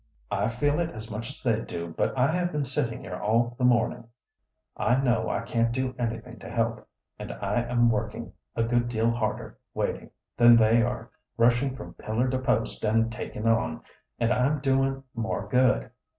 I 0.31 0.47
feel 0.49 0.79
it 0.79 0.89
as 0.89 1.11
much 1.11 1.29
as 1.29 1.43
they 1.43 1.61
do, 1.63 1.93
but 1.95 2.17
I 2.17 2.25
have 2.31 2.51
been 2.51 2.65
sitting 2.65 3.01
here 3.03 3.17
all 3.17 3.53
the 3.59 3.63
morning; 3.63 4.05
I 4.75 4.95
know 4.99 5.29
I 5.29 5.41
can't 5.41 5.71
do 5.71 5.93
anything 5.99 6.39
to 6.39 6.49
help, 6.49 6.87
and 7.19 7.31
I 7.33 7.61
am 7.61 7.87
working 7.91 8.33
a 8.55 8.63
good 8.63 8.89
deal 8.89 9.11
harder, 9.11 9.59
waiting, 9.75 10.09
than 10.37 10.57
they 10.57 10.81
are, 10.81 11.11
rushing 11.37 11.75
from 11.75 11.93
pillar 11.93 12.31
to 12.31 12.39
post 12.39 12.83
and 12.83 13.11
taking 13.11 13.45
on, 13.45 13.83
and 14.17 14.33
I'm 14.33 14.59
doing 14.59 15.03
more 15.13 15.47
good. 15.47 15.91